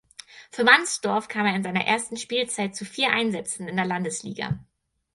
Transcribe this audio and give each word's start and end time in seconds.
Für 0.49 0.63
Mannsdorf 0.63 1.27
kam 1.27 1.45
er 1.45 1.55
in 1.55 1.61
seiner 1.61 1.85
ersten 1.85 2.17
Spielzeit 2.17 2.75
zu 2.75 2.85
vier 2.85 3.11
Einsätzen 3.11 3.67
in 3.67 3.75
der 3.75 3.85
Landesliga. 3.85 4.57